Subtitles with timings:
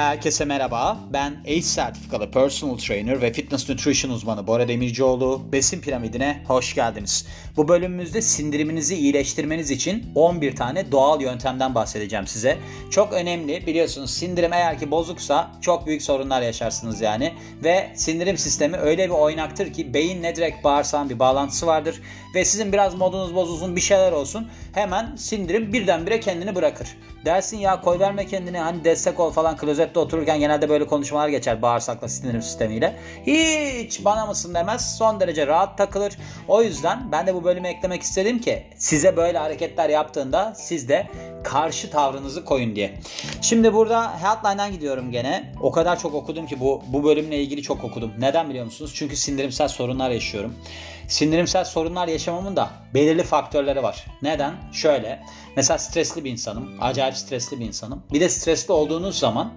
[0.00, 0.98] Herkese merhaba.
[1.12, 5.52] Ben ACE sertifikalı personal trainer ve fitness nutrition uzmanı Bora Demircioğlu.
[5.52, 7.26] Besin piramidine hoş geldiniz.
[7.56, 12.58] Bu bölümümüzde sindiriminizi iyileştirmeniz için 11 tane doğal yöntemden bahsedeceğim size.
[12.90, 17.34] Çok önemli biliyorsunuz sindirim eğer ki bozuksa çok büyük sorunlar yaşarsınız yani.
[17.64, 22.02] Ve sindirim sistemi öyle bir oynaktır ki beyinle direkt bağırsağın bir bağlantısı vardır.
[22.34, 26.88] Ve sizin biraz modunuz bozulsun bir şeyler olsun hemen sindirim birdenbire kendini bırakır.
[27.24, 31.62] Dersin ya koy verme kendini hani destek ol falan klozette otururken genelde böyle konuşmalar geçer
[31.62, 32.96] bağırsakla sindirim sistemiyle.
[33.26, 36.16] Hiç bana mısın demez son derece rahat takılır.
[36.50, 41.08] O yüzden ben de bu bölüme eklemek istedim ki size böyle hareketler yaptığında siz de
[41.44, 42.98] karşı tavrınızı koyun diye.
[43.40, 45.52] Şimdi burada Healthline'dan gidiyorum gene.
[45.60, 48.12] O kadar çok okudum ki bu bu bölümle ilgili çok okudum.
[48.18, 48.92] Neden biliyor musunuz?
[48.94, 50.54] Çünkü sindirimsel sorunlar yaşıyorum.
[51.08, 54.06] Sindirimsel sorunlar yaşamamın da belirli faktörleri var.
[54.22, 54.54] Neden?
[54.72, 55.22] Şöyle.
[55.56, 56.70] Mesela stresli bir insanım.
[56.80, 58.02] Acayip stresli bir insanım.
[58.12, 59.52] Bir de stresli olduğunuz zaman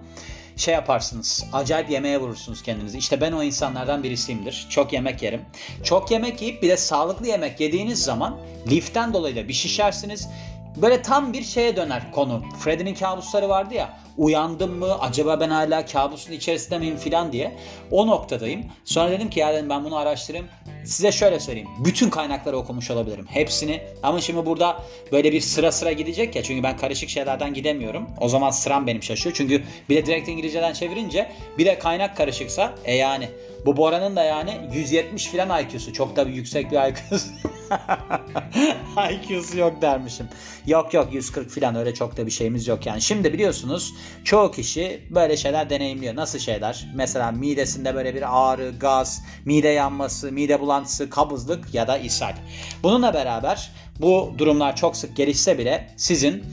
[0.56, 1.44] şey yaparsınız.
[1.52, 2.98] Acayip yemeğe vurursunuz kendinizi.
[2.98, 4.66] İşte ben o insanlardan birisiyimdir.
[4.70, 5.42] Çok yemek yerim.
[5.84, 8.36] Çok yemek yiyip bir de sağlıklı yemek yediğiniz zaman
[8.70, 10.28] liften dolayı da bir şişersiniz.
[10.76, 12.42] Böyle tam bir şeye döner konu.
[12.58, 13.98] Freddy'nin kabusları vardı ya.
[14.16, 14.98] Uyandım mı?
[15.00, 17.56] Acaba ben hala kabusun içerisinde miyim filan diye.
[17.90, 18.64] O noktadayım.
[18.84, 20.46] Sonra dedim ki ya dedim ben bunu araştırayım.
[20.84, 21.68] Size şöyle söyleyeyim.
[21.84, 23.26] Bütün kaynakları okumuş olabilirim.
[23.28, 23.82] Hepsini.
[24.02, 24.82] Ama şimdi burada
[25.12, 26.42] böyle bir sıra sıra gidecek ya.
[26.42, 28.06] Çünkü ben karışık şeylerden gidemiyorum.
[28.20, 29.34] O zaman sıram benim şaşıyor.
[29.34, 33.28] Çünkü bir de direkt İngilizceden çevirince bir de kaynak karışıksa e yani
[33.66, 35.92] bu Bora'nın da yani 170 filan IQ'su.
[35.92, 37.28] Çok da bir yüksek bir IQ'su.
[39.10, 40.28] IQ'su yok dermişim.
[40.66, 43.02] Yok yok 140 filan öyle çok da bir şeyimiz yok yani.
[43.02, 46.16] Şimdi biliyorsunuz çoğu kişi böyle şeyler deneyimliyor.
[46.16, 46.86] Nasıl şeyler?
[46.94, 50.73] Mesela midesinde böyle bir ağrı, gaz, mide yanması, mide bulantısı,
[51.10, 52.34] kabızlık ya da ishal.
[52.82, 56.44] Bununla beraber bu durumlar çok sık gelişse bile sizin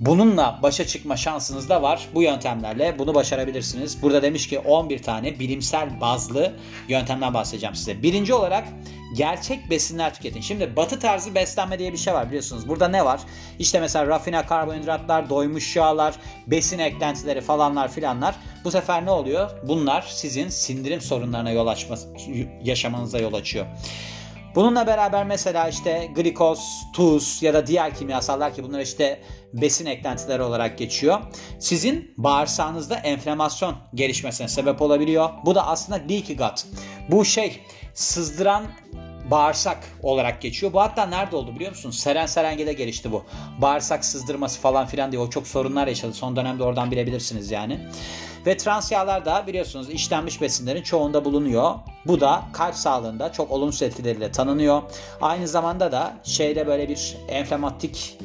[0.00, 2.08] Bununla başa çıkma şansınız da var.
[2.14, 4.02] Bu yöntemlerle bunu başarabilirsiniz.
[4.02, 6.52] Burada demiş ki 11 tane bilimsel bazlı
[6.88, 8.02] yöntemden bahsedeceğim size.
[8.02, 8.68] Birinci olarak
[9.16, 10.40] gerçek besinler tüketin.
[10.40, 12.68] Şimdi batı tarzı beslenme diye bir şey var biliyorsunuz.
[12.68, 13.20] Burada ne var?
[13.58, 16.14] İşte mesela rafine karbonhidratlar, doymuş yağlar,
[16.46, 18.34] besin eklentileri falanlar filanlar.
[18.64, 19.50] Bu sefer ne oluyor?
[19.62, 21.96] Bunlar sizin sindirim sorunlarına yol açma,
[22.64, 23.66] yaşamanıza yol açıyor.
[24.54, 29.20] Bununla beraber mesela işte glikoz, tuz ya da diğer kimyasallar ki bunlar işte
[29.52, 31.20] besin eklentileri olarak geçiyor.
[31.58, 35.30] Sizin bağırsağınızda enflamasyon gelişmesine sebep olabiliyor.
[35.44, 36.66] Bu da aslında leaky gut.
[37.08, 37.60] Bu şey
[37.94, 38.62] sızdıran
[39.30, 40.72] bağırsak olarak geçiyor.
[40.72, 41.98] Bu hatta nerede oldu biliyor musunuz?
[41.98, 43.24] Seren Serengil'de gelişti bu.
[43.58, 46.12] Bağırsak sızdırması falan filan diye o çok sorunlar yaşadı.
[46.12, 47.80] Son dönemde oradan bilebilirsiniz yani.
[48.46, 51.74] Ve trans yağlar da biliyorsunuz işlenmiş besinlerin çoğunda bulunuyor.
[52.06, 54.82] Bu da kalp sağlığında çok olumsuz etkileriyle tanınıyor.
[55.20, 58.18] Aynı zamanda da şeyde böyle bir enflamatik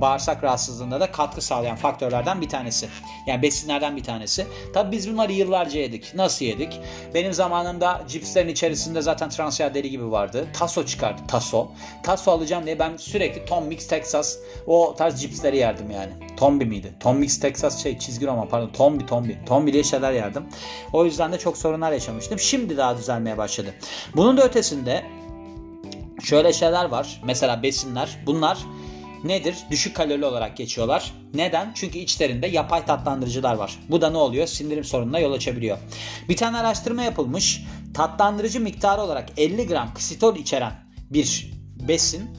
[0.00, 2.88] bağırsak rahatsızlığında da katkı sağlayan faktörlerden bir tanesi.
[3.26, 4.46] Yani besinlerden bir tanesi.
[4.74, 6.14] Tabi biz bunları yıllarca yedik.
[6.14, 6.80] Nasıl yedik?
[7.14, 10.46] Benim zamanımda cipslerin içerisinde zaten trans yağ deli gibi vardı.
[10.52, 11.22] Taso çıkardı.
[11.28, 11.68] Taso.
[12.02, 16.12] Taso alacağım diye ben sürekli Tom Mix Texas o tarz cipsleri yerdim yani.
[16.36, 16.92] Tombi miydi?
[17.00, 18.70] Tom Mix Texas şey çizgi roman pardon.
[18.72, 19.38] Tombi Tombi.
[19.46, 20.44] Tombi diye şeyler yerdim.
[20.92, 22.38] O yüzden de çok sorunlar yaşamıştım.
[22.38, 23.74] Şimdi daha düzelmeye başladı.
[24.16, 25.04] Bunun da ötesinde
[26.22, 27.20] şöyle şeyler var.
[27.24, 28.18] Mesela besinler.
[28.26, 28.58] Bunlar
[29.24, 29.56] nedir?
[29.70, 31.12] Düşük kalorili olarak geçiyorlar.
[31.34, 31.72] Neden?
[31.74, 33.78] Çünkü içlerinde yapay tatlandırıcılar var.
[33.90, 34.46] Bu da ne oluyor?
[34.46, 35.78] Sindirim sorununa yol açabiliyor.
[36.28, 37.62] Bir tane araştırma yapılmış.
[37.94, 40.72] Tatlandırıcı miktarı olarak 50 gram ksitol içeren
[41.10, 41.52] bir
[41.88, 42.30] besin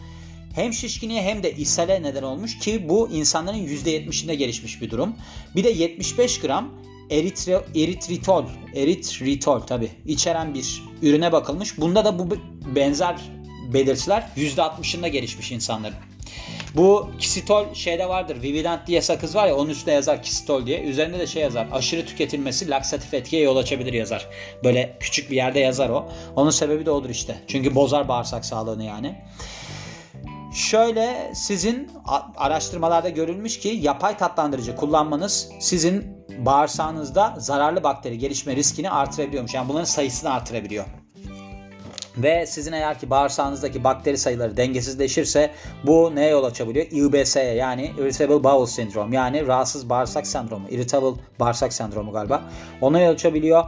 [0.55, 5.15] hem şişkinliğe hem de ishale neden olmuş ki bu insanların %70'inde gelişmiş bir durum.
[5.55, 6.69] Bir de 75 gram
[7.09, 8.45] eritre, eritritol,
[8.75, 11.77] eritritol tabi içeren bir ürüne bakılmış.
[11.77, 12.37] Bunda da bu
[12.75, 13.15] benzer
[13.73, 16.12] belirtiler %60'ında gelişmiş insanların.
[16.75, 18.41] Bu kisitol şeyde vardır.
[18.41, 20.81] Vividant diye sakız var ya onun üstüne yazar kisitol diye.
[20.81, 21.67] Üzerinde de şey yazar.
[21.71, 24.27] Aşırı tüketilmesi laksatif etkiye yol açabilir yazar.
[24.63, 26.09] Böyle küçük bir yerde yazar o.
[26.35, 27.35] Onun sebebi de odur işte.
[27.47, 29.15] Çünkü bozar bağırsak sağlığını yani.
[30.53, 31.91] Şöyle sizin
[32.37, 39.53] araştırmalarda görülmüş ki yapay tatlandırıcı kullanmanız sizin bağırsağınızda zararlı bakteri gelişme riskini artırabiliyormuş.
[39.53, 40.85] Yani bunların sayısını artırabiliyor.
[42.17, 45.51] Ve sizin eğer ki bağırsağınızdaki bakteri sayıları dengesizleşirse
[45.83, 46.85] bu neye yol açabiliyor?
[46.91, 50.69] IBS'ye yani Irritable Bowel Syndrome yani rahatsız bağırsak sendromu.
[50.69, 52.43] Irritable bağırsak sendromu galiba.
[52.81, 53.63] Ona yol açabiliyor.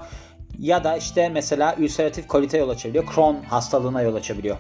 [0.60, 3.06] Ya da işte mesela ülseratif kolite yol açabiliyor.
[3.16, 4.58] Crohn hastalığına yol açabiliyor.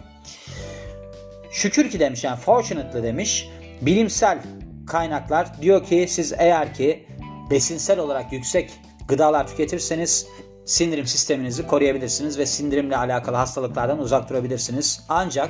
[1.51, 3.49] Şükür ki demiş yani fortunately demiş.
[3.81, 4.39] Bilimsel
[4.87, 7.07] kaynaklar diyor ki siz eğer ki
[7.51, 8.71] besinsel olarak yüksek
[9.07, 10.27] gıdalar tüketirseniz
[10.65, 15.05] sindirim sisteminizi koruyabilirsiniz ve sindirimle alakalı hastalıklardan uzak durabilirsiniz.
[15.09, 15.49] Ancak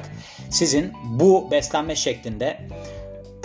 [0.49, 2.67] sizin bu beslenme şeklinde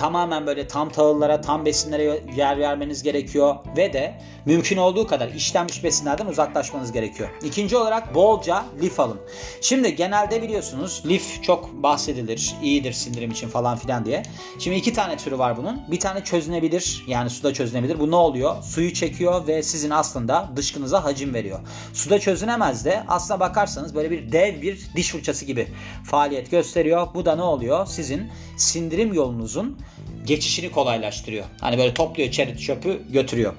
[0.00, 4.14] tamamen böyle tam tahıllara, tam besinlere yer vermeniz gerekiyor ve de
[4.44, 7.28] mümkün olduğu kadar işlenmiş besinlerden uzaklaşmanız gerekiyor.
[7.42, 9.20] İkinci olarak bolca lif alın.
[9.60, 14.22] Şimdi genelde biliyorsunuz lif çok bahsedilir, iyidir sindirim için falan filan diye.
[14.58, 15.80] Şimdi iki tane türü var bunun.
[15.90, 18.00] Bir tane çözünebilir yani suda çözünebilir.
[18.00, 18.62] Bu ne oluyor?
[18.62, 21.60] Suyu çekiyor ve sizin aslında dışkınıza hacim veriyor.
[21.92, 25.68] Suda çözünemez de aslına bakarsanız böyle bir dev bir diş fırçası gibi
[26.04, 27.08] faaliyet gösteriyor.
[27.14, 27.86] Bu da ne oluyor?
[27.86, 29.78] Sizin sindirim yolunuzun
[30.24, 31.44] geçişini kolaylaştırıyor.
[31.60, 33.54] Hani böyle topluyor çerit çöpü götürüyor.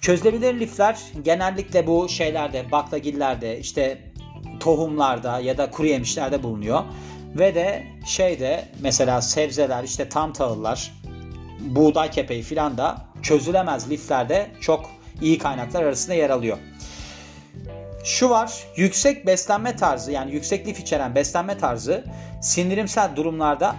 [0.00, 3.98] Çözülebilir lifler genellikle bu şeylerde, baklagillerde, işte
[4.60, 6.84] tohumlarda ya da kuru yemişlerde bulunuyor.
[7.34, 10.92] Ve de şeyde mesela sebzeler, işte tam tahıllar,
[11.60, 14.90] buğday kepeği filan da çözülemez liflerde çok
[15.22, 16.58] iyi kaynaklar arasında yer alıyor.
[18.04, 22.04] Şu var, yüksek beslenme tarzı yani yüksek lif içeren beslenme tarzı
[22.40, 23.76] sindirimsel durumlarda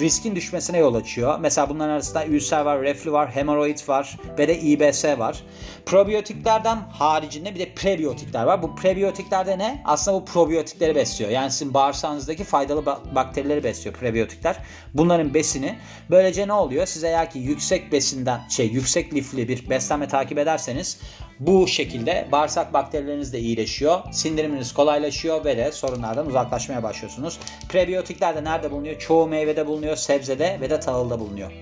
[0.00, 1.38] riskin düşmesine yol açıyor.
[1.40, 5.44] Mesela bunların arasında ülser var, reflü var, hemoroid var ve de IBS var.
[5.86, 8.62] Probiyotiklerden haricinde bir de prebiyotikler var.
[8.62, 9.82] Bu prebiyotiklerde ne?
[9.84, 11.30] Aslında bu probiyotikleri besliyor.
[11.30, 14.56] Yani sizin bağırsağınızdaki faydalı bakterileri besliyor prebiyotikler.
[14.94, 15.78] Bunların besini.
[16.10, 16.86] Böylece ne oluyor?
[16.86, 21.00] Siz eğer ki yüksek besinden şey yüksek lifli bir beslenme takip ederseniz
[21.40, 24.00] bu şekilde bağırsak bakterileriniz de iyileşiyor.
[24.12, 27.38] Sindiriminiz kolaylaşıyor ve de sorunlardan uzaklaşmaya başlıyorsunuz.
[27.68, 28.98] Prebiyotikler de nerede bulunuyor?
[28.98, 31.52] Çoğu meyvede bulunuyor, sebzede ve de tahılda bulunuyor.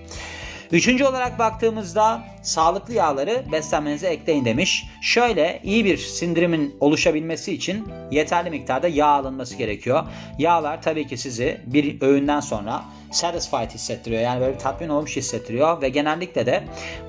[0.71, 4.85] Üçüncü olarak baktığımızda sağlıklı yağları beslenmenize ekleyin demiş.
[5.01, 10.03] Şöyle iyi bir sindirimin oluşabilmesi için yeterli miktarda yağ alınması gerekiyor.
[10.39, 12.83] Yağlar tabii ki sizi bir öğünden sonra
[13.13, 14.21] satisfied hissettiriyor.
[14.21, 16.63] Yani böyle bir tatmin olmuş hissettiriyor ve genellikle de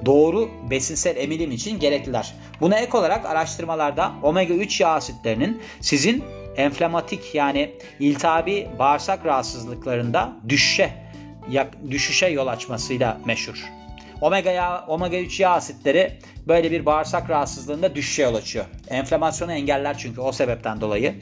[0.06, 2.34] doğru besinsel emilim için gerekliler.
[2.60, 6.24] Buna ek olarak araştırmalarda omega 3 yağ asitlerinin sizin
[6.56, 11.04] enflamatik yani iltihabi bağırsak rahatsızlıklarında düşüşe
[11.90, 13.64] düşüşe yol açmasıyla meşhur.
[14.20, 16.18] Omega yağ, omega 3 yağ asitleri
[16.48, 18.64] böyle bir bağırsak rahatsızlığında düşüşe yol açıyor.
[18.88, 21.14] Enflamasyonu engeller çünkü o sebepten dolayı.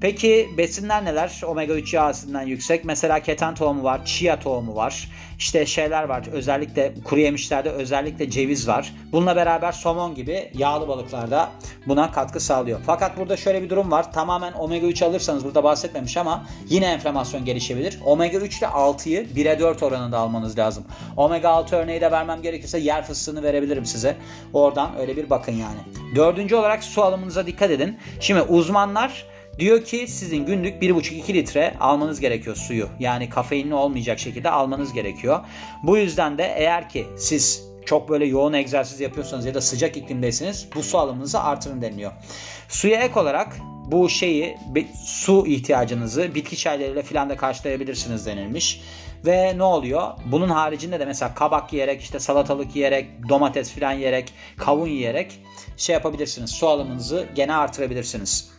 [0.00, 1.40] Peki besinler neler?
[1.46, 2.12] Omega 3 yağ
[2.46, 2.84] yüksek.
[2.84, 5.08] Mesela keten tohumu var, chia tohumu var.
[5.38, 6.26] İşte şeyler var.
[6.32, 8.94] Özellikle kuru yemişlerde özellikle ceviz var.
[9.12, 11.50] Bununla beraber somon gibi yağlı balıklarda
[11.86, 12.80] buna katkı sağlıyor.
[12.86, 14.12] Fakat burada şöyle bir durum var.
[14.12, 17.98] Tamamen omega 3 alırsanız burada bahsetmemiş ama yine enflamasyon gelişebilir.
[18.04, 20.84] Omega 3 ile 6'yı 1'e 4 oranında almanız lazım.
[21.16, 24.16] Omega 6 örneği de vermem gerekirse yer fıstığını verebilirim size.
[24.52, 25.80] Oradan öyle bir bakın yani.
[26.16, 27.98] Dördüncü olarak su alımınıza dikkat edin.
[28.20, 29.24] Şimdi uzmanlar
[29.58, 32.88] Diyor ki sizin günlük 1,5-2 litre almanız gerekiyor suyu.
[32.98, 35.40] Yani kafeinli olmayacak şekilde almanız gerekiyor.
[35.82, 40.68] Bu yüzden de eğer ki siz çok böyle yoğun egzersiz yapıyorsanız ya da sıcak iklimdeyseniz
[40.74, 42.12] bu su alımınızı artırın deniliyor.
[42.68, 43.56] Suya ek olarak
[43.86, 44.56] bu şeyi
[45.04, 48.80] su ihtiyacınızı bitki çaylarıyla filan da karşılayabilirsiniz denilmiş.
[49.26, 50.08] Ve ne oluyor?
[50.26, 55.40] Bunun haricinde de mesela kabak yiyerek, işte salatalık yiyerek, domates filan yiyerek, kavun yiyerek
[55.76, 56.50] şey yapabilirsiniz.
[56.50, 58.57] Su alımınızı gene artırabilirsiniz.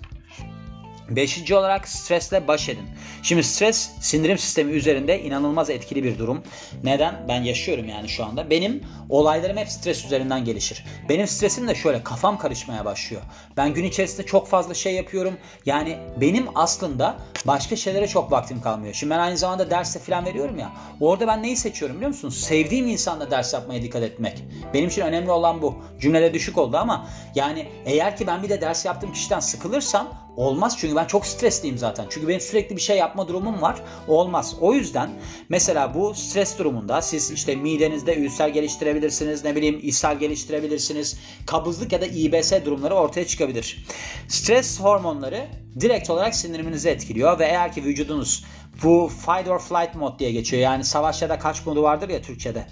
[1.09, 2.85] Beşinci olarak stresle baş edin.
[3.23, 6.43] Şimdi stres sindirim sistemi üzerinde inanılmaz etkili bir durum.
[6.83, 7.25] Neden?
[7.27, 8.49] Ben yaşıyorum yani şu anda.
[8.49, 10.85] Benim olaylarım hep stres üzerinden gelişir.
[11.09, 13.21] Benim stresim de şöyle kafam karışmaya başlıyor.
[13.57, 15.37] Ben gün içerisinde çok fazla şey yapıyorum.
[15.65, 18.93] Yani benim aslında başka şeylere çok vaktim kalmıyor.
[18.93, 20.71] Şimdi ben aynı zamanda derste falan veriyorum ya.
[20.99, 22.37] Orada ben neyi seçiyorum biliyor musunuz?
[22.37, 24.43] Sevdiğim insanla ders yapmaya dikkat etmek.
[24.73, 25.75] Benim için önemli olan bu.
[25.99, 30.77] Cümlede düşük oldu ama yani eğer ki ben bir de ders yaptığım kişiden sıkılırsam Olmaz
[30.77, 32.05] çünkü ben çok stresliyim zaten.
[32.09, 33.81] Çünkü benim sürekli bir şey yapma durumum var.
[34.07, 34.55] Olmaz.
[34.61, 35.09] O yüzden
[35.49, 39.43] mesela bu stres durumunda siz işte midenizde ülser geliştirebilirsiniz.
[39.43, 41.19] Ne bileyim ishal geliştirebilirsiniz.
[41.45, 43.85] Kabızlık ya da IBS durumları ortaya çıkabilir.
[44.27, 45.47] Stres hormonları
[45.79, 48.43] direkt olarak sindiriminizi etkiliyor ve eğer ki vücudunuz
[48.83, 50.63] bu fight or flight mod diye geçiyor.
[50.63, 52.67] Yani savaş ya da kaç modu vardır ya Türkçe'de.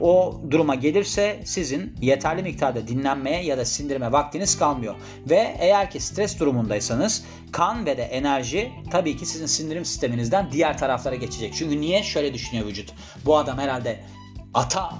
[0.00, 4.94] O duruma gelirse sizin yeterli miktarda dinlenmeye ya da sindirme vaktiniz kalmıyor.
[5.30, 10.78] Ve eğer ki stres durumundaysanız kan ve de enerji tabii ki sizin sindirim sisteminizden diğer
[10.78, 11.54] taraflara geçecek.
[11.54, 12.02] Çünkü niye?
[12.02, 12.92] Şöyle düşünüyor vücut.
[13.24, 14.00] Bu adam herhalde
[14.54, 14.92] ata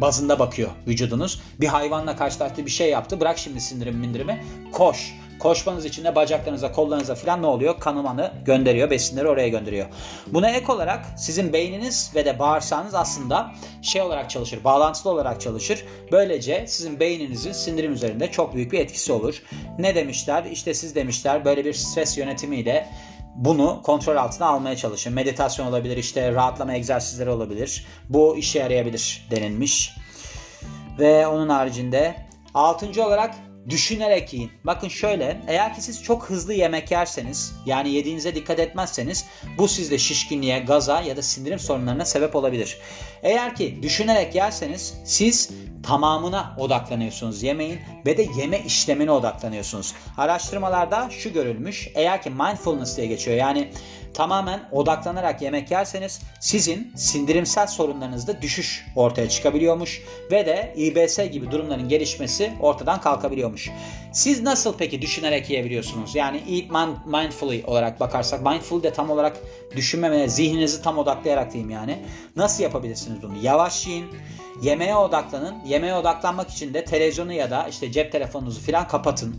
[0.00, 1.42] bazında bakıyor vücudunuz.
[1.60, 3.20] Bir hayvanla karşılaştığı bir şey yaptı.
[3.20, 4.44] Bırak şimdi sindirim mindirimi.
[4.72, 5.14] Koş
[5.44, 7.80] Koşmanız için de bacaklarınıza, kollarınıza falan ne oluyor?
[7.80, 9.86] Kanımanı gönderiyor, besinleri oraya gönderiyor.
[10.26, 15.84] Buna ek olarak sizin beyniniz ve de bağırsağınız aslında şey olarak çalışır, bağlantılı olarak çalışır.
[16.12, 19.42] Böylece sizin beyninizin sindirim üzerinde çok büyük bir etkisi olur.
[19.78, 20.44] Ne demişler?
[20.44, 22.88] İşte siz demişler böyle bir stres yönetimiyle
[23.34, 25.12] bunu kontrol altına almaya çalışın.
[25.12, 27.86] Meditasyon olabilir, işte rahatlama egzersizleri olabilir.
[28.08, 29.96] Bu işe yarayabilir denilmiş.
[30.98, 32.14] Ve onun haricinde
[32.54, 33.34] altıncı olarak
[33.70, 34.50] düşünerek yiyin.
[34.64, 39.24] Bakın şöyle eğer ki siz çok hızlı yemek yerseniz yani yediğinize dikkat etmezseniz
[39.58, 42.78] bu sizde şişkinliğe, gaza ya da sindirim sorunlarına sebep olabilir.
[43.22, 45.50] Eğer ki düşünerek yerseniz siz
[45.82, 49.94] tamamına odaklanıyorsunuz yemeğin ve de yeme işlemine odaklanıyorsunuz.
[50.18, 53.70] Araştırmalarda şu görülmüş eğer ki mindfulness diye geçiyor yani
[54.14, 61.88] tamamen odaklanarak yemek yerseniz sizin sindirimsel sorunlarınızda düşüş ortaya çıkabiliyormuş ve de IBS gibi durumların
[61.88, 63.70] gelişmesi ortadan kalkabiliyormuş.
[64.12, 66.14] Siz nasıl peki düşünerek yiyebiliyorsunuz?
[66.14, 66.70] Yani eat
[67.06, 69.36] mindfully olarak bakarsak mindful de tam olarak
[69.76, 71.98] düşünmemeye, zihninizi tam odaklayarak diyeyim yani.
[72.36, 73.32] Nasıl yapabilirsiniz bunu?
[73.42, 74.06] Yavaş yiyin.
[74.62, 75.54] Yemeğe odaklanın.
[75.66, 79.36] Yemeğe odaklanmak için de televizyonu ya da işte cep telefonunuzu falan kapatın.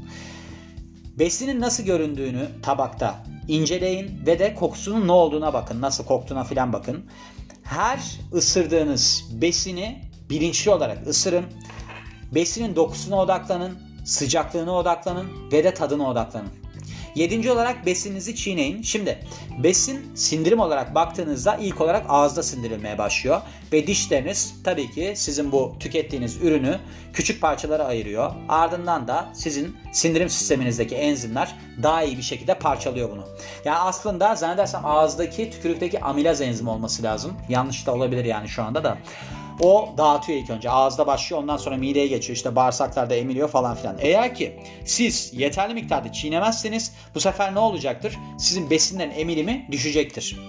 [1.19, 5.81] Besinin nasıl göründüğünü tabakta inceleyin ve de kokusunun ne olduğuna bakın.
[5.81, 7.05] Nasıl koktuğuna filan bakın.
[7.63, 7.99] Her
[8.33, 11.45] ısırdığınız besini bilinçli olarak ısırın.
[12.31, 16.64] Besinin dokusuna odaklanın, sıcaklığına odaklanın ve de tadına odaklanın.
[17.15, 18.81] Yedinci olarak besininizi çiğneyin.
[18.81, 19.19] Şimdi
[19.63, 23.41] besin sindirim olarak baktığınızda ilk olarak ağızda sindirilmeye başlıyor.
[23.73, 26.79] Ve dişleriniz tabii ki sizin bu tükettiğiniz ürünü
[27.13, 28.31] küçük parçalara ayırıyor.
[28.49, 33.27] Ardından da sizin sindirim sisteminizdeki enzimler daha iyi bir şekilde parçalıyor bunu.
[33.65, 37.33] Yani aslında zannedersem ağızdaki tükürükteki amilaz enzimi olması lazım.
[37.49, 38.97] Yanlış da olabilir yani şu anda da.
[39.59, 40.69] O dağıtıyor ilk önce.
[40.69, 42.35] Ağızda başlıyor ondan sonra mideye geçiyor.
[42.35, 43.97] İşte bağırsaklarda emiliyor falan filan.
[43.99, 48.17] Eğer ki siz yeterli miktarda çiğnemezseniz bu sefer ne olacaktır?
[48.39, 50.39] Sizin besinlerin emilimi düşecektir.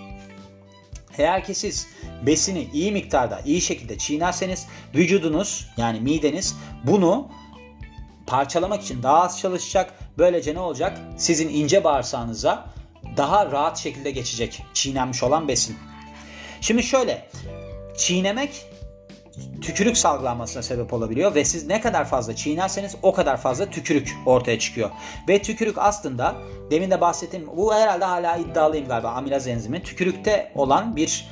[1.19, 1.87] Eğer ki siz
[2.27, 7.29] besini iyi miktarda, iyi şekilde çiğnerseniz vücudunuz yani mideniz bunu
[8.27, 9.95] parçalamak için daha az çalışacak.
[10.19, 11.01] Böylece ne olacak?
[11.17, 12.67] Sizin ince bağırsağınıza
[13.17, 15.77] daha rahat şekilde geçecek çiğnenmiş olan besin.
[16.61, 17.29] Şimdi şöyle
[17.97, 18.67] çiğnemek
[19.63, 24.59] tükürük salgılanmasına sebep olabiliyor ve siz ne kadar fazla çiğnerseniz o kadar fazla tükürük ortaya
[24.59, 24.91] çıkıyor.
[25.29, 26.35] Ve tükürük aslında
[26.71, 29.83] demin de bahsettiğim bu herhalde hala iddialıyım galiba amilaz enzimi.
[29.83, 31.29] Tükürükte olan bir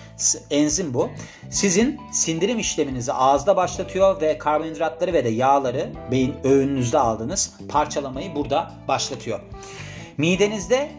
[0.50, 1.10] enzim bu.
[1.50, 8.72] Sizin sindirim işleminizi ağızda başlatıyor ve karbonhidratları ve de yağları beyin öğününüzde aldığınız parçalamayı burada
[8.88, 9.40] başlatıyor.
[10.18, 10.90] Midenizde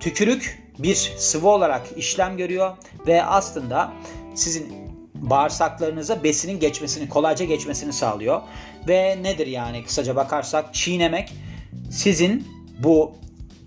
[0.00, 2.76] tükürük bir sıvı olarak işlem görüyor
[3.06, 3.92] ve aslında
[4.34, 4.83] sizin
[5.30, 8.42] bağırsaklarınıza besinin geçmesini, kolayca geçmesini sağlıyor.
[8.88, 11.32] Ve nedir yani kısaca bakarsak çiğnemek
[11.90, 13.12] sizin bu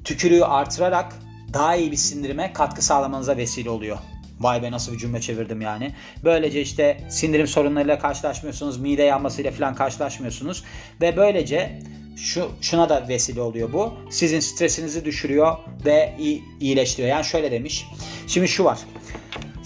[0.03, 1.15] tükürüğü artırarak
[1.53, 3.97] daha iyi bir sindirime katkı sağlamanıza vesile oluyor.
[4.39, 5.93] Vay be nasıl bir cümle çevirdim yani.
[6.23, 10.63] Böylece işte sindirim sorunlarıyla karşılaşmıyorsunuz, mide yanmasıyla falan karşılaşmıyorsunuz
[11.01, 11.79] ve böylece
[12.17, 13.93] şu şuna da vesile oluyor bu.
[14.09, 17.09] Sizin stresinizi düşürüyor ve iyi, iyileştiriyor.
[17.09, 17.85] Yani şöyle demiş.
[18.27, 18.79] Şimdi şu var.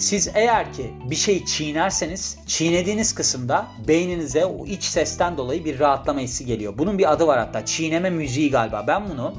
[0.02, 6.20] Siz eğer ki bir şeyi çiğnerseniz çiğnediğiniz kısımda beyninize o iç sesten dolayı bir rahatlama
[6.20, 6.78] hissi geliyor.
[6.78, 8.86] Bunun bir adı var hatta çiğneme müziği galiba.
[8.88, 9.34] Ben bunu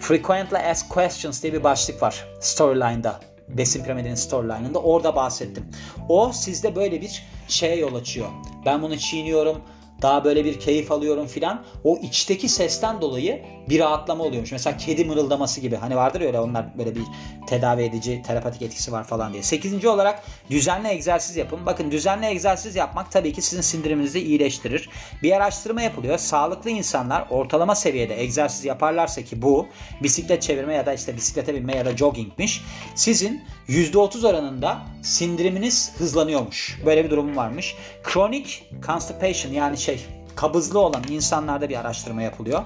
[0.00, 3.20] Frequently Asked Questions diye bir başlık var storyline'da.
[3.48, 5.64] Besin piramidinin storyline'ında orada bahsettim.
[6.08, 8.28] O sizde böyle bir şeye yol açıyor.
[8.66, 9.62] Ben bunu çiğniyorum
[10.02, 11.64] daha böyle bir keyif alıyorum filan.
[11.84, 14.52] O içteki sesten dolayı bir rahatlama oluyormuş.
[14.52, 15.76] Mesela kedi mırıldaması gibi.
[15.76, 17.02] Hani vardır öyle onlar böyle bir
[17.46, 19.42] tedavi edici terapatik etkisi var falan diye.
[19.42, 21.66] Sekizinci olarak düzenli egzersiz yapın.
[21.66, 24.88] Bakın düzenli egzersiz yapmak tabii ki sizin sindiriminizi iyileştirir.
[25.22, 26.18] Bir araştırma yapılıyor.
[26.18, 29.66] Sağlıklı insanlar ortalama seviyede egzersiz yaparlarsa ki bu
[30.02, 32.64] bisiklet çevirme ya da işte bisiklete binme ya da joggingmiş.
[32.94, 36.78] Sizin %30 oranında sindiriminiz hızlanıyormuş.
[36.86, 37.74] Böyle bir durum varmış.
[38.02, 39.91] Kronik constipation yani şey
[40.36, 42.62] kabızlı olan insanlarda bir araştırma yapılıyor.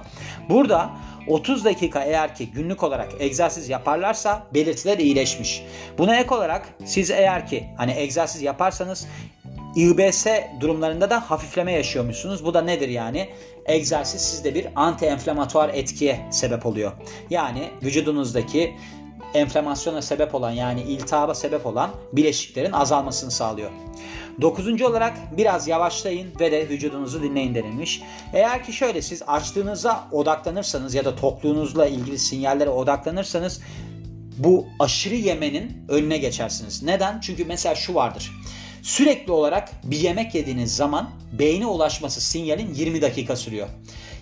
[0.49, 0.89] Burada
[1.27, 5.63] 30 dakika eğer ki günlük olarak egzersiz yaparlarsa belirtiler iyileşmiş.
[5.97, 9.07] Buna ek olarak siz eğer ki hani egzersiz yaparsanız
[9.75, 10.27] İBS
[10.59, 12.45] durumlarında da hafifleme yaşıyormuşsunuz.
[12.45, 13.29] Bu da nedir yani?
[13.65, 16.91] Egzersiz sizde bir anti-enflamatuar etkiye sebep oluyor.
[17.29, 18.75] Yani vücudunuzdaki
[19.33, 23.71] enflamasyona sebep olan yani iltihaba sebep olan bileşiklerin azalmasını sağlıyor.
[24.41, 28.01] Dokuzuncu olarak biraz yavaşlayın ve de vücudunuzu dinleyin denilmiş.
[28.33, 33.61] Eğer ki şöyle siz açlığınıza odaklanırsanız ya da tokluğunuzla ilgili sinyallere odaklanırsanız
[34.37, 36.83] bu aşırı yemenin önüne geçersiniz.
[36.83, 37.19] Neden?
[37.19, 38.31] Çünkü mesela şu vardır.
[38.81, 43.67] Sürekli olarak bir yemek yediğiniz zaman beyne ulaşması sinyalin 20 dakika sürüyor.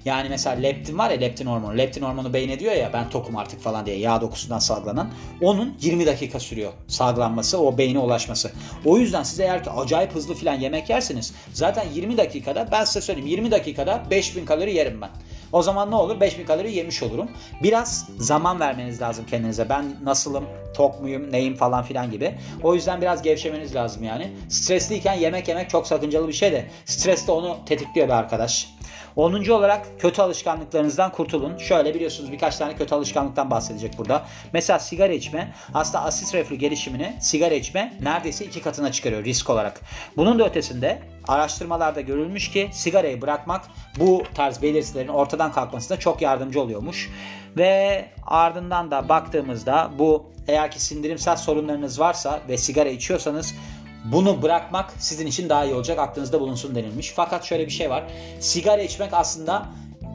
[0.06, 1.78] Yani mesela leptin var ya leptin hormonu.
[1.78, 5.12] Leptin hormonu beyne diyor ya ben tokum artık falan diye yağ dokusundan salgılanan.
[5.42, 8.52] Onun 20 dakika sürüyor salgılanması o beyne ulaşması.
[8.86, 13.02] O yüzden siz eğer ki acayip hızlı falan yemek yerseniz zaten 20 dakikada ben size
[13.02, 15.10] söyleyeyim 20 dakikada 5000 kalori yerim ben.
[15.52, 16.20] O zaman ne olur?
[16.20, 17.30] 5000 kalori yemiş olurum.
[17.64, 19.70] Biraz zaman vermeniz lazım kendinize.
[19.70, 20.46] Ben nasılım?
[20.76, 22.36] Tok muyum, neyim falan filan gibi.
[22.64, 24.32] O yüzden biraz gevşemeniz lazım yani.
[24.50, 28.76] Stresliyken yemek yemek çok sakıncalı bir şey de stres de onu tetikliyor be arkadaş.
[29.16, 29.50] 10.
[29.50, 31.58] olarak kötü alışkanlıklarınızdan kurtulun.
[31.58, 34.26] Şöyle biliyorsunuz birkaç tane kötü alışkanlıktan bahsedecek burada.
[34.54, 39.82] Mesela sigara içme aslında asit reflü gelişimini sigara içme neredeyse iki katına çıkarıyor risk olarak.
[40.18, 43.66] Bunun da ötesinde araştırmalarda görülmüş ki sigarayı bırakmak
[44.00, 47.10] bu tarz belirtilerin ortadan kalkmasında çok yardımcı oluyormuş.
[47.58, 53.56] Ve ardından da baktığımızda bu eğer ki sindirimsel sorunlarınız varsa ve sigara içiyorsanız
[54.12, 56.00] bunu bırakmak sizin için daha iyi olacak.
[56.00, 57.14] Aklınızda bulunsun denilmiş.
[57.16, 58.04] Fakat şöyle bir şey var.
[58.40, 59.66] Sigara içmek aslında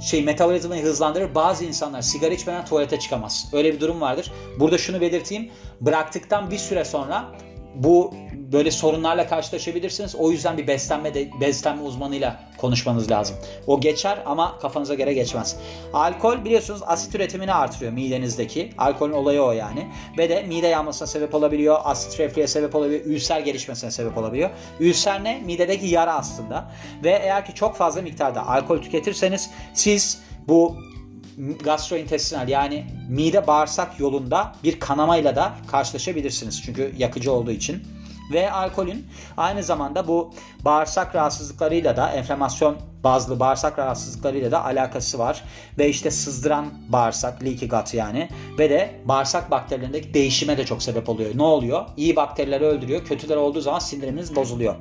[0.00, 1.34] şey metabolizmayı hızlandırır.
[1.34, 3.50] Bazı insanlar sigara içmeden tuvalete çıkamaz.
[3.52, 4.32] Öyle bir durum vardır.
[4.60, 5.50] Burada şunu belirteyim.
[5.80, 7.24] Bıraktıktan bir süre sonra
[7.74, 8.14] bu
[8.52, 10.14] böyle sorunlarla karşılaşabilirsiniz.
[10.14, 13.36] O yüzden bir beslenme de, beslenme uzmanıyla konuşmanız lazım.
[13.66, 15.56] O geçer ama kafanıza göre geçmez.
[15.92, 18.70] Alkol biliyorsunuz asit üretimini artırıyor midenizdeki.
[18.78, 19.86] Alkolün olayı o yani.
[20.18, 21.78] Ve de mide yanmasına sebep olabiliyor.
[21.84, 23.04] Asit reflüye sebep olabiliyor.
[23.04, 24.50] Ülser gelişmesine sebep olabiliyor.
[24.80, 25.40] Ülser ne?
[25.46, 26.72] Midedeki yara aslında.
[27.04, 30.76] Ve eğer ki çok fazla miktarda alkol tüketirseniz siz bu
[31.64, 36.62] gastrointestinal yani mide bağırsak yolunda bir kanamayla da karşılaşabilirsiniz.
[36.62, 37.82] Çünkü yakıcı olduğu için.
[38.30, 39.06] Ve alkolün
[39.36, 40.30] aynı zamanda bu
[40.64, 45.44] bağırsak rahatsızlıklarıyla da enflamasyon bazlı bağırsak rahatsızlıklarıyla da alakası var.
[45.78, 48.28] Ve işte sızdıran bağırsak, leaky gut yani.
[48.58, 51.30] Ve de bağırsak bakterilerindeki değişime de çok sebep oluyor.
[51.34, 51.84] Ne oluyor?
[51.96, 53.04] İyi bakterileri öldürüyor.
[53.04, 54.74] Kötüler olduğu zaman sindiriminiz bozuluyor.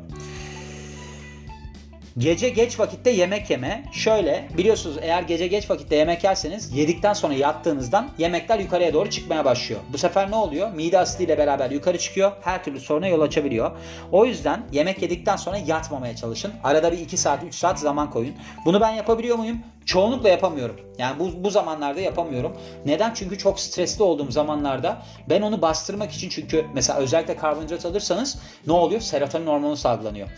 [2.17, 3.83] Gece geç vakitte yemek yeme.
[3.91, 9.45] Şöyle biliyorsunuz eğer gece geç vakitte yemek yerseniz yedikten sonra yattığınızdan yemekler yukarıya doğru çıkmaya
[9.45, 9.81] başlıyor.
[9.93, 10.71] Bu sefer ne oluyor?
[10.73, 12.31] Mide asitiyle beraber yukarı çıkıyor.
[12.41, 13.71] Her türlü soruna yol açabiliyor.
[14.11, 16.51] O yüzden yemek yedikten sonra yatmamaya çalışın.
[16.63, 18.35] Arada bir 2 saat 3 saat zaman koyun.
[18.65, 19.57] Bunu ben yapabiliyor muyum?
[19.85, 20.75] Çoğunlukla yapamıyorum.
[20.97, 22.57] Yani bu, bu zamanlarda yapamıyorum.
[22.85, 23.13] Neden?
[23.13, 28.73] Çünkü çok stresli olduğum zamanlarda ben onu bastırmak için çünkü mesela özellikle karbonhidrat alırsanız ne
[28.73, 29.01] oluyor?
[29.01, 30.29] Serotonin hormonu salgılanıyor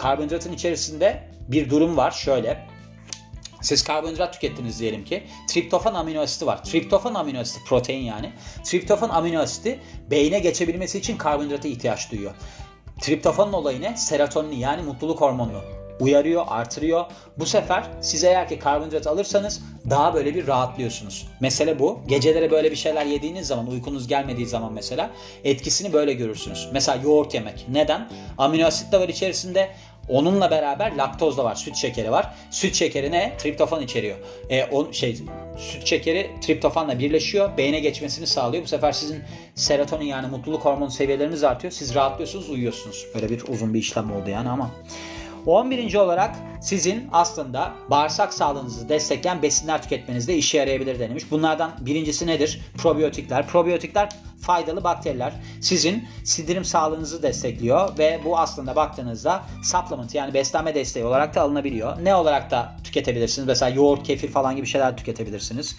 [0.00, 2.66] karbonhidratın içerisinde bir durum var şöyle.
[3.62, 5.24] Siz karbonhidrat tükettiniz diyelim ki.
[5.48, 6.64] Triptofan amino asiti var.
[6.64, 8.32] Triptofan amino asiti protein yani.
[8.64, 9.80] Triptofan amino asiti
[10.10, 12.34] beyne geçebilmesi için karbonhidrata ihtiyaç duyuyor.
[13.00, 13.96] Triptofanın olayı ne?
[13.96, 15.60] Serotonin yani mutluluk hormonunu
[16.00, 17.04] uyarıyor, artırıyor.
[17.38, 21.28] Bu sefer siz eğer ki karbonhidrat alırsanız daha böyle bir rahatlıyorsunuz.
[21.40, 22.00] Mesele bu.
[22.06, 25.10] Gecelere böyle bir şeyler yediğiniz zaman, uykunuz gelmediği zaman mesela
[25.44, 26.68] etkisini böyle görürsünüz.
[26.72, 27.66] Mesela yoğurt yemek.
[27.68, 28.08] Neden?
[28.38, 29.70] Amino asit de var içerisinde.
[30.10, 32.34] Onunla beraber laktoz da var, süt şekeri var.
[32.50, 33.32] Süt şekeri ne?
[33.38, 34.16] Triptofan içeriyor.
[34.50, 35.16] E, on, şey,
[35.58, 38.62] süt şekeri triptofanla birleşiyor, beyne geçmesini sağlıyor.
[38.62, 39.22] Bu sefer sizin
[39.54, 41.72] serotonin yani mutluluk hormonu seviyeleriniz artıyor.
[41.72, 43.06] Siz rahatlıyorsunuz, uyuyorsunuz.
[43.14, 44.70] Böyle bir uzun bir işlem oldu yani ama.
[45.46, 45.94] 11.
[45.94, 51.30] olarak sizin aslında bağırsak sağlığınızı destekleyen besinler tüketmenizde işe yarayabilir denilmiş.
[51.30, 52.60] Bunlardan birincisi nedir?
[52.78, 53.46] Probiyotikler.
[53.46, 54.08] Probiyotikler
[54.40, 55.32] faydalı bakteriler.
[55.60, 62.04] Sizin sindirim sağlığınızı destekliyor ve bu aslında baktığınızda supplement yani beslenme desteği olarak da alınabiliyor.
[62.04, 63.46] Ne olarak da tüketebilirsiniz?
[63.48, 65.76] Mesela yoğurt, kefir falan gibi şeyler tüketebilirsiniz.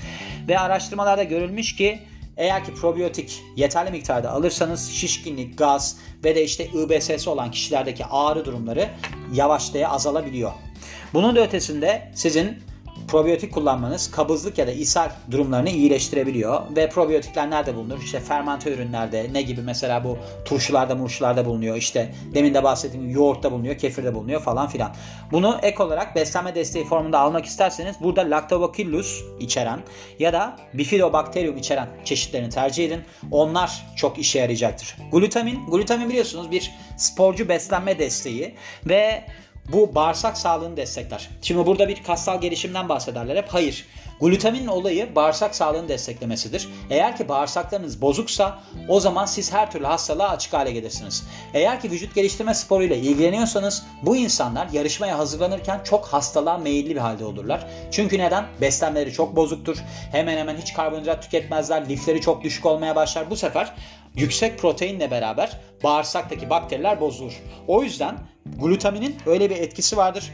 [0.47, 1.99] Ve araştırmalarda görülmüş ki
[2.37, 8.45] eğer ki probiyotik yeterli miktarda alırsanız şişkinlik, gaz ve de işte IBS'si olan kişilerdeki ağrı
[8.45, 8.89] durumları
[9.33, 10.51] yavaşlaya azalabiliyor.
[11.13, 12.57] Bunun da ötesinde sizin
[13.11, 16.61] probiyotik kullanmanız kabızlık ya da ishal durumlarını iyileştirebiliyor.
[16.75, 18.01] Ve probiyotikler nerede bulunur?
[18.01, 21.75] İşte fermente ürünlerde ne gibi mesela bu turşularda murşularda bulunuyor.
[21.75, 24.95] İşte demin de bahsettiğim yoğurtta bulunuyor, kefirde bulunuyor falan filan.
[25.31, 29.79] Bunu ek olarak beslenme desteği formunda almak isterseniz burada Lactobacillus içeren
[30.19, 33.01] ya da Bifidobacterium içeren çeşitlerini tercih edin.
[33.31, 34.95] Onlar çok işe yarayacaktır.
[35.11, 39.23] Glutamin, glutamin biliyorsunuz bir sporcu beslenme desteği ve
[39.73, 41.29] bu bağırsak sağlığını destekler.
[41.41, 43.47] Şimdi burada bir kassal gelişimden bahsederler hep.
[43.49, 43.85] Hayır.
[44.21, 46.69] Glutamin olayı bağırsak sağlığını desteklemesidir.
[46.89, 51.27] Eğer ki bağırsaklarınız bozuksa o zaman siz her türlü hastalığa açık hale gelirsiniz.
[51.53, 57.25] Eğer ki vücut geliştirme sporuyla ilgileniyorsanız bu insanlar yarışmaya hazırlanırken çok hastalığa meyilli bir halde
[57.25, 57.67] olurlar.
[57.91, 58.45] Çünkü neden?
[58.61, 59.77] Beslenmeleri çok bozuktur.
[60.11, 61.89] Hemen hemen hiç karbonhidrat tüketmezler.
[61.89, 63.29] Lifleri çok düşük olmaya başlar.
[63.29, 63.73] Bu sefer
[64.15, 67.41] yüksek proteinle beraber bağırsaktaki bakteriler bozulur.
[67.67, 68.17] O yüzden
[68.59, 70.31] Glutaminin öyle bir etkisi vardır.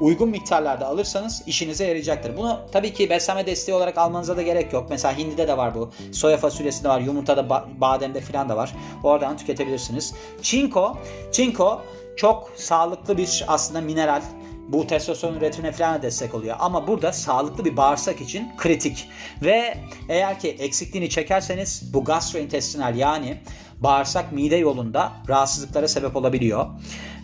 [0.00, 2.36] Uygun miktarlarda alırsanız işinize yarayacaktır.
[2.36, 4.86] Bunu tabii ki beslenme desteği olarak almanıza da gerek yok.
[4.90, 5.90] Mesela hindide de var bu.
[6.12, 7.00] Soya fasulyesinde var.
[7.00, 7.48] Yumurtada,
[7.80, 8.74] bademde falan da var.
[9.02, 10.14] Oradan tüketebilirsiniz.
[10.42, 10.98] Çinko.
[11.32, 11.82] Çinko
[12.16, 14.22] çok sağlıklı bir aslında mineral
[14.68, 16.56] bu testosteron üretimine falan destek oluyor.
[16.58, 19.08] Ama burada sağlıklı bir bağırsak için kritik.
[19.42, 19.78] Ve
[20.08, 23.38] eğer ki eksikliğini çekerseniz bu gastrointestinal yani
[23.80, 26.66] bağırsak mide yolunda rahatsızlıklara sebep olabiliyor.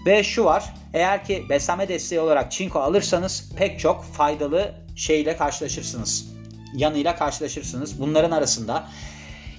[0.06, 0.74] Ve şu var.
[0.94, 6.28] Eğer ki beslenme desteği olarak çinko alırsanız pek çok faydalı şeyle karşılaşırsınız.
[6.74, 8.00] Yanıyla karşılaşırsınız.
[8.00, 8.88] Bunların arasında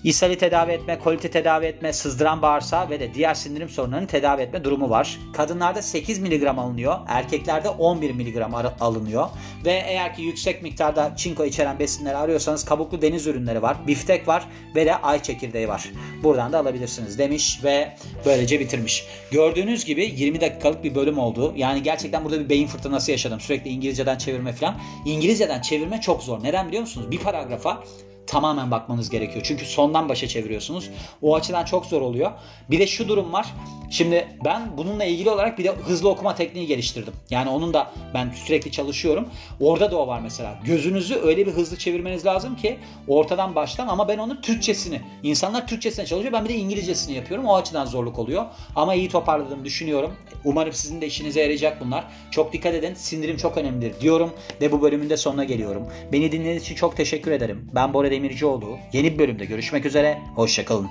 [0.05, 4.63] İshali tedavi etme, kolite tedavi etme, sızdıran bağırsağı ve de diğer sindirim sorunlarını tedavi etme
[4.63, 5.19] durumu var.
[5.33, 8.37] Kadınlarda 8 mg alınıyor, erkeklerde 11 mg
[8.79, 9.27] alınıyor.
[9.65, 14.47] Ve eğer ki yüksek miktarda çinko içeren besinleri arıyorsanız kabuklu deniz ürünleri var, biftek var
[14.75, 15.91] ve de ay çekirdeği var.
[16.23, 19.05] Buradan da alabilirsiniz demiş ve böylece bitirmiş.
[19.31, 21.53] Gördüğünüz gibi 20 dakikalık bir bölüm oldu.
[21.55, 23.39] Yani gerçekten burada bir beyin fırtınası yaşadım.
[23.39, 24.75] Sürekli İngilizceden çevirme falan.
[25.05, 26.43] İngilizceden çevirme çok zor.
[26.43, 27.11] Neden biliyor musunuz?
[27.11, 27.83] Bir paragrafa
[28.27, 29.41] tamamen bakmanız gerekiyor.
[29.47, 30.89] Çünkü sondan başa çeviriyorsunuz.
[31.21, 32.31] O açıdan çok zor oluyor.
[32.69, 33.47] Bir de şu durum var.
[33.89, 37.13] Şimdi ben bununla ilgili olarak bir de hızlı okuma tekniği geliştirdim.
[37.29, 39.29] Yani onun da ben sürekli çalışıyorum.
[39.59, 40.59] Orada da o var mesela.
[40.65, 46.05] Gözünüzü öyle bir hızlı çevirmeniz lazım ki ortadan baştan ama ben onun Türkçesini, insanlar Türkçesine
[46.05, 46.33] çalışıyor.
[46.33, 47.45] Ben bir de İngilizcesini yapıyorum.
[47.45, 48.45] O açıdan zorluk oluyor.
[48.75, 50.13] Ama iyi toparladığımı düşünüyorum.
[50.43, 52.05] Umarım sizin de işinize yarayacak bunlar.
[52.31, 52.93] Çok dikkat edin.
[52.93, 55.87] Sindirim çok önemlidir diyorum ve bu bölümün de sonuna geliyorum.
[56.11, 57.69] Beni dinlediğiniz için çok teşekkür ederim.
[57.75, 58.77] Ben Bora Demircioğlu.
[58.93, 60.21] Yeni bir bölümde görüşmek üzere.
[60.35, 60.89] Hoşçakalın.